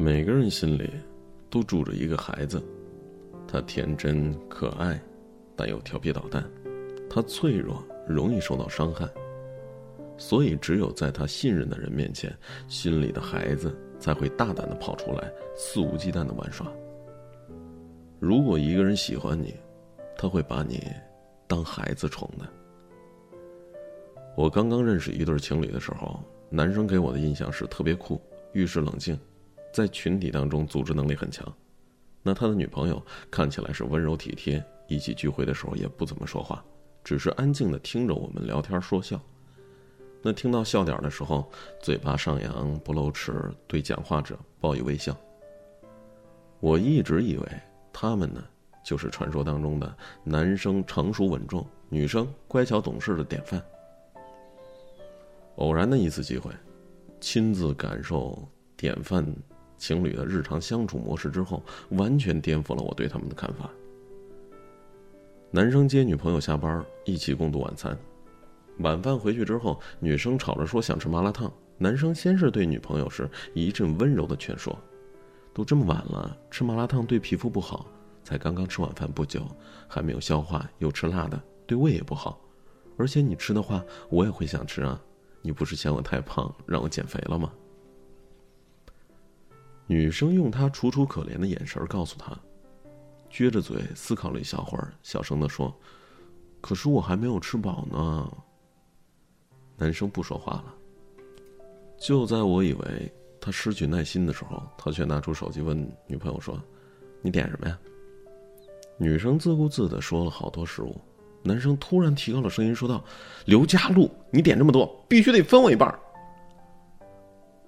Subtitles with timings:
[0.00, 0.90] 每个人心里
[1.50, 2.62] 都住着一个孩子，
[3.46, 4.98] 他天真可爱，
[5.54, 6.42] 但又调皮捣蛋；
[7.10, 9.06] 他脆弱，容易受到伤害。
[10.16, 12.34] 所以，只有在他信任的人面前，
[12.66, 16.66] 心里的孩子才会大胆的跑出来，肆无忌惮的玩耍。
[18.18, 19.54] 如果一个人喜欢你，
[20.16, 20.82] 他会把你
[21.46, 22.48] 当孩子宠的。
[24.34, 28.18] 我刚刚认识一对情侣的时候，男生给我的印象是特别酷，
[28.54, 29.18] 遇事冷静，
[29.72, 31.46] 在群体当中组织能力很强。
[32.22, 36.62] 那他的女朋友看起来是温柔体贴，一起聚会的时候也不怎么说话，
[37.02, 39.20] 只是安静的听着我们聊天说笑。
[40.22, 45.16] 那听到笑点的时候，嘴巴上扬不露齿，对讲话者报以微笑。
[46.60, 47.48] 我一直以为
[47.90, 48.44] 他们呢，
[48.84, 53.64] 就是传说当中的男生成熟稳重，女生乖巧懂事的典范。
[55.56, 56.52] 偶然的一次机会，
[57.18, 59.24] 亲自感受典范
[59.80, 61.60] 情侣的日常相处模式之后，
[61.92, 63.68] 完全颠覆了我对他们的看法。
[65.50, 67.98] 男生接女朋友下班，一起共度晚餐。
[68.78, 71.52] 晚饭回去之后，女生吵着说想吃麻辣烫。
[71.78, 74.78] 男生先是对女朋友是一阵温柔的劝说
[75.54, 77.86] ：“都这么晚了，吃麻辣烫对皮肤不好。
[78.22, 79.44] 才刚刚吃晚饭不久，
[79.88, 82.38] 还没有消化，又吃辣的，对胃也不好。
[82.98, 85.00] 而且你吃的话，我也会想吃啊。
[85.40, 87.50] 你不是嫌我太胖，让我减肥了吗？”
[89.90, 92.32] 女生用她楚楚可怜的眼神告诉他，
[93.28, 95.76] 撅着嘴思考了一小会儿，小声的说
[96.62, 98.32] ：“可是我还没有吃饱呢。”
[99.76, 100.74] 男生不说话了。
[101.98, 106.56] 就在我以为他失去耐心的时候，他却拿出手机问女朋友说
[107.20, 107.76] ：“你点什么呀？”
[108.96, 110.96] 女生自顾自的说了好多食物。
[111.42, 113.04] 男生突然提高了声音说道
[113.44, 115.92] ：“刘佳璐，你点这么多，必须得分我一半。”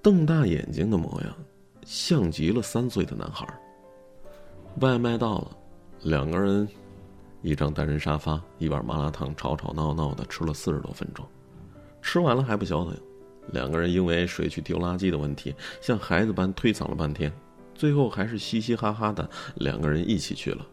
[0.00, 1.36] 瞪大眼睛的模样，
[1.84, 3.46] 像极了三岁的男孩。
[4.80, 5.56] 外卖到了，
[6.02, 6.66] 两个人，
[7.42, 11.24] 一张单人沙发，一碗麻辣烫，吵吵闹闹的吃了四十多分钟。
[12.02, 13.00] 吃完了还不消停，
[13.52, 17.32] 两个人因为谁去丢垃圾的问题，像孩子般推搡了半天，
[17.74, 20.66] 最后还是嘻嘻哈哈的两个人一起去了。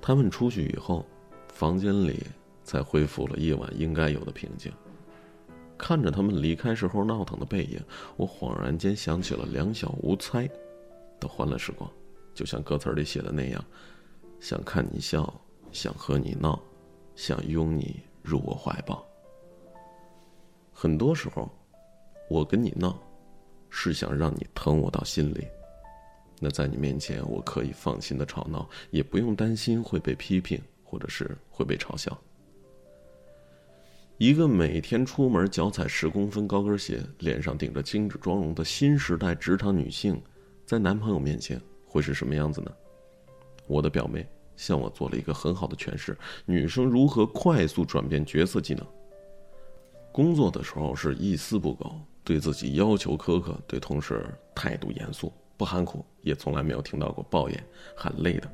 [0.00, 1.04] 他们出去以后，
[1.52, 2.22] 房间里
[2.62, 4.72] 才恢复了夜晚应该有的平静。
[5.76, 7.80] 看着他们离开时候闹腾的背影，
[8.16, 10.48] 我恍然间想起了两小无猜
[11.20, 11.90] 的欢乐时光，
[12.34, 13.64] 就像歌词里写的那样：
[14.40, 15.32] 想看你笑，
[15.72, 16.60] 想和你闹，
[17.16, 19.04] 想拥你入我怀抱。
[20.72, 21.50] 很多时候，
[22.28, 22.98] 我跟你闹，
[23.68, 25.46] 是想让你疼我到心里。
[26.40, 32.16] 那在你面前，我可以放心的吵闹，也不用担心会被批评，或者是会被嘲笑。
[34.16, 40.22] 一个每天出门脚踩十公分高跟鞋、脸上顶着精致妆容的新时代职场女性，
[40.64, 42.70] 在男朋友面前会是什么样子呢？
[43.66, 44.24] 我的表妹
[44.56, 46.16] 向我做了一个很好的诠释：
[46.46, 48.86] 女生如何快速转变角色技能。
[50.12, 58.48] 工作的时候是一丝不苟，对自己要求苛刻，对同事态度严肃，不喊苦，也从来没有听到过抱怨、喊累的。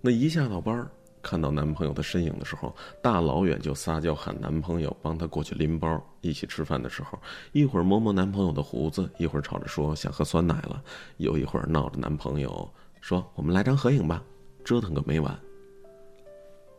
[0.00, 0.88] 那一下到班
[1.22, 6.02] 看到男朋友的身影的时候，大老远就撒娇喊男朋友帮她过去拎包。
[6.20, 7.18] 一起吃饭的时候，
[7.52, 10.82] 一会儿摸摸男朋友的胡子，一会儿吵着说想喝酸奶了，
[11.16, 12.68] 有一会儿闹着男朋友
[13.00, 14.22] 说我们来张合影吧，
[14.64, 15.38] 折腾个没完。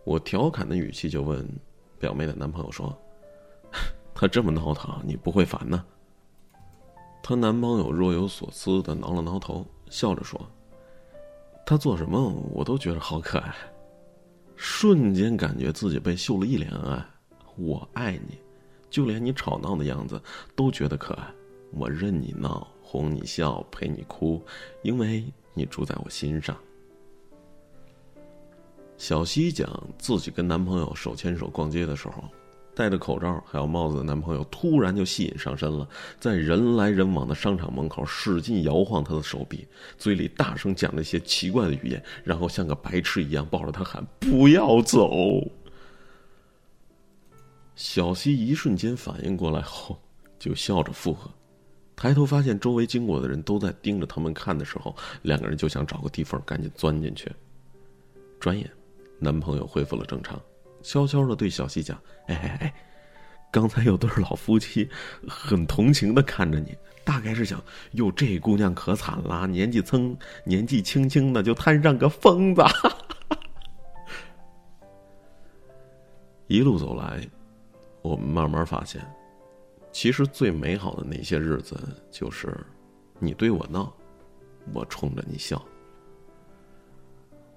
[0.04, 1.48] 我调侃的语气就问
[1.98, 2.96] 表妹的男朋友说。
[4.16, 5.84] 他这么闹腾，你不会烦呢？
[7.24, 10.40] 她男朋友若有所思的挠了挠头，笑着说
[11.66, 13.54] ：“他做什么我都觉得好可爱。”
[14.64, 17.06] 瞬间感觉自己被秀了一脸恩爱。
[17.58, 18.40] 我爱你，
[18.90, 20.20] 就连你吵闹的样子
[20.56, 21.28] 都觉得可爱。
[21.74, 24.42] 我任你闹，哄你笑，陪你哭，
[24.82, 26.58] 因为你住在我心上。
[28.98, 32.24] 小西讲自己跟男朋友手牵手逛街的时候。
[32.76, 35.88] 戴着口罩还有帽子的男朋友突然就吸引上身了，
[36.20, 39.68] 在人来人往的商场门口使劲摇晃他的手臂，
[39.98, 45.10] 嘴里大声讲了一些奇怪的语言，然后像个白痴一样抱着他喊：“不要走！”
[47.76, 50.00] 小西一瞬间反应过来后，
[50.40, 51.30] 就笑着附和。
[51.96, 57.32] 抬头发现周围经过的人都在盯着他们看的时候，两个人就想找个地缝赶紧钻进去。
[58.40, 58.70] 转眼，
[59.20, 60.42] 男朋友恢复了正常。
[60.84, 61.98] 悄悄的对小西讲
[62.28, 62.74] ：“哎哎哎，
[63.52, 64.88] 刚才有对老夫妻
[65.28, 67.64] 很同情的看着你，大概是想，
[67.94, 72.62] 哟，这姑娘可惨了，年纪轻，年纪轻轻的就摊上个疯子。
[76.48, 77.26] 一路走来，
[78.02, 79.02] 我们慢慢发现，
[79.92, 81.76] 其实最美好的那些日子，
[82.12, 82.56] 就是
[83.18, 83.92] 你对我闹，
[84.74, 85.64] 我冲着你笑。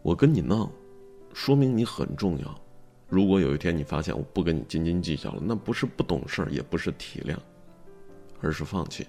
[0.02, 0.70] 我跟你闹，
[1.34, 2.60] 说明你很重要。
[3.08, 7.36] 如果有一天你发现我不跟你斤斤计较了，那不是不懂事儿，也不是体谅，
[8.40, 9.06] 而是放弃。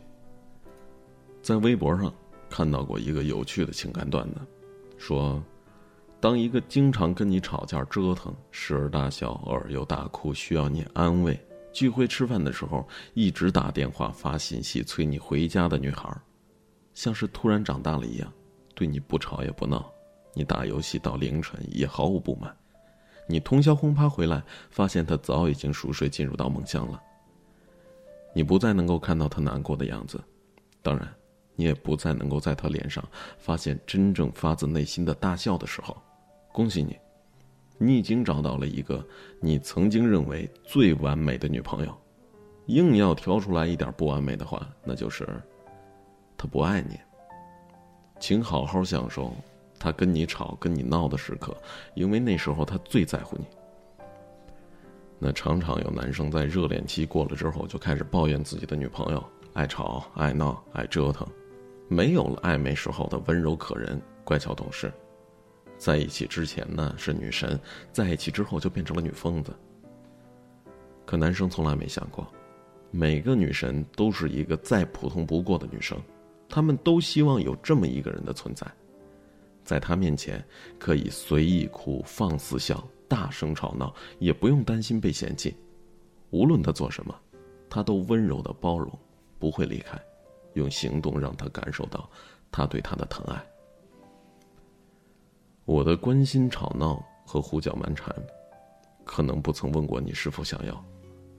[1.42, 2.14] 在微博上
[2.50, 4.42] 看到过一个有趣的情感段子，
[4.98, 5.44] 说。
[6.20, 11.36] 当一个经常跟你吵架、折腾、时而大笑、偶尔又大哭，需要你安慰；
[11.72, 16.12] 聚会吃饭的时候一直打电话、发信息催你回家的女孩，
[16.96, 18.34] 像是突然长大了一样，
[18.74, 19.94] 对你不吵也不闹，
[20.34, 22.58] 你打游戏到凌晨也毫无不满。
[23.27, 27.01] 你通宵轰趴回来，发现她早已经熟睡进入到梦乡了。
[28.33, 30.24] 你不再能够看到她难过的样子，
[30.81, 31.07] 当然，
[31.56, 33.03] 你也不再能够在她脸上
[33.38, 35.95] 发现真正发自内心的大笑的时候。
[36.53, 36.97] 恭喜你，
[37.77, 39.06] 你已经找到了一个
[39.39, 41.95] 你曾经认为最完美的女朋友。
[42.68, 45.25] 硬要挑出来一点不完美的话，那就是
[46.38, 47.00] 她不爱你。
[48.19, 49.31] 请好好享受
[49.79, 51.56] 他跟你吵、跟你闹的时刻，
[51.95, 53.45] 因为那时候他最在乎你。
[55.19, 61.27] 那常常有男生在热恋期过了之后，就开始抱怨自己的女朋友爱吵、爱闹、爱折腾，
[61.88, 64.91] 没有了暧昧时候的温柔可人、乖巧懂事。
[65.77, 67.59] 在一起之前呢是女神，
[67.91, 69.51] 在一起之后就变成了女疯子。
[71.06, 72.27] 可男生从来没想过，
[72.91, 76.00] 每个女神都是一个再普通不过的女生，
[76.50, 78.68] 他们都希望有这么一个人的存在，
[79.68, 80.42] 在他面前
[80.80, 85.58] 可以随意哭、放肆笑、大声吵闹，也不用担心被嫌弃。
[86.30, 87.14] 无论他做什么，
[87.69, 88.90] 他都温柔的包容，
[89.38, 90.02] 不会离开，
[90.54, 92.10] 用行动让他感受到
[92.50, 93.46] 他对他的疼爱。
[95.66, 98.16] 我的关心、吵闹和胡搅蛮缠，
[99.04, 100.81] 可能不曾问过你是否想要，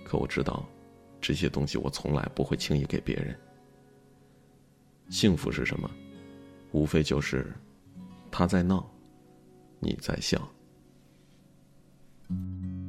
[0.05, 0.69] 可我知道，
[1.19, 3.35] 这些东西我从来不会轻易给别人。
[5.09, 5.91] 幸福是什么？
[6.73, 7.51] 无非就是
[8.31, 8.89] 他在闹，
[9.81, 10.39] 你在笑。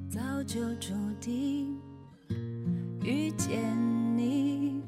[0.10, 1.80] 早就注定
[3.02, 3.62] 遇见
[4.18, 4.82] 你，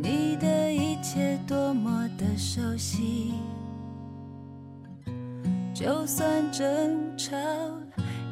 [0.00, 3.34] 你的一切多么的熟悉。
[5.74, 7.36] 就算争吵，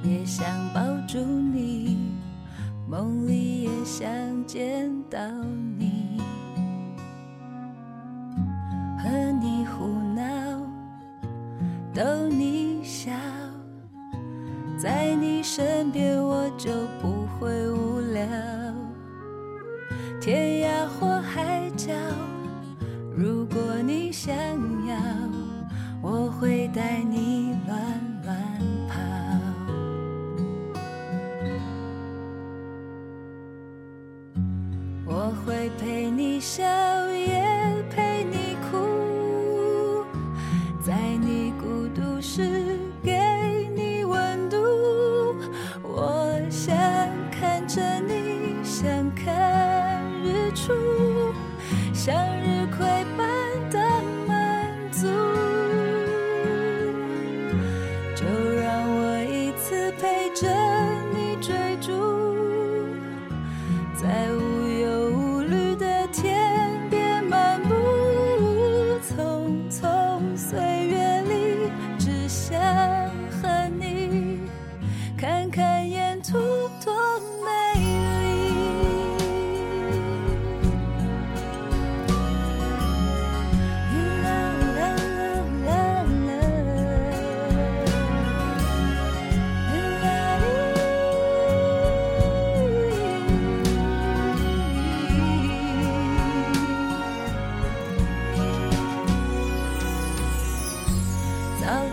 [0.05, 1.99] 也想抱住你，
[2.89, 4.09] 梦里也想
[4.47, 5.19] 见到
[5.77, 6.00] 你，
[42.21, 42.50] 是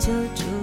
[0.08, 0.57] 的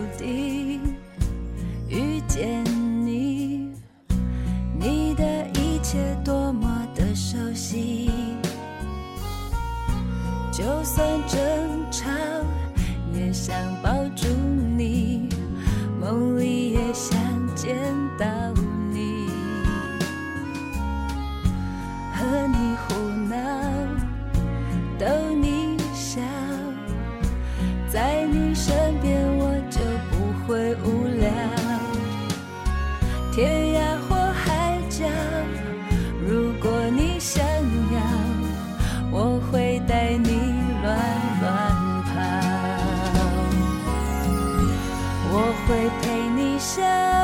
[45.66, 47.23] 会陪你笑。